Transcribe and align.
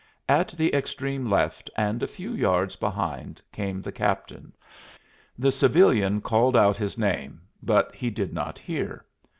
At 0.27 0.47
the 0.57 0.73
extreme 0.73 1.29
left 1.29 1.69
and 1.77 2.01
a 2.01 2.07
few 2.07 2.33
yards 2.33 2.75
behind 2.75 3.39
came 3.51 3.83
the 3.83 3.91
captain. 3.91 4.51
The 5.37 5.51
civilian 5.51 6.21
called 6.21 6.57
out 6.57 6.75
his 6.75 6.97
name, 6.97 7.41
but 7.61 7.93
he 7.93 8.09
did 8.09 8.33
not 8.33 8.57
hear. 8.57 9.05